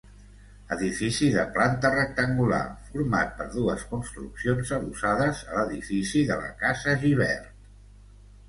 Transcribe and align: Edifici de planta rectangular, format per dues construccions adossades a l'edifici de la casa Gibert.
Edifici 0.75 1.27
de 1.33 1.41
planta 1.57 1.91
rectangular, 1.95 2.61
format 2.87 3.35
per 3.41 3.47
dues 3.57 3.83
construccions 3.93 4.73
adossades 4.79 5.45
a 5.51 5.55
l'edifici 5.61 6.25
de 6.33 6.39
la 6.45 6.53
casa 6.65 6.97
Gibert. 7.05 7.71